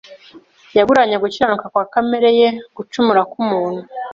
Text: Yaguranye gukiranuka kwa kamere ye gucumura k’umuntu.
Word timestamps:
Yaguranye 0.77 1.15
gukiranuka 1.23 1.65
kwa 1.73 1.83
kamere 1.93 2.29
ye 2.39 2.49
gucumura 2.75 3.21
k’umuntu. 3.31 3.83